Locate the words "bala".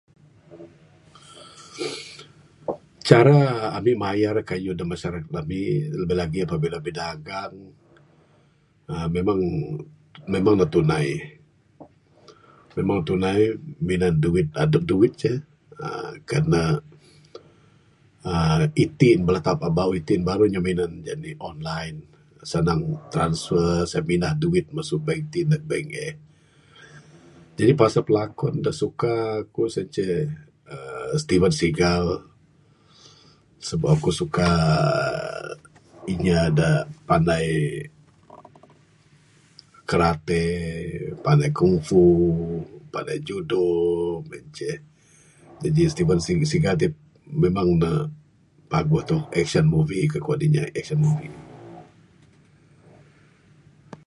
5.35-5.43, 6.65-6.79, 19.27-19.39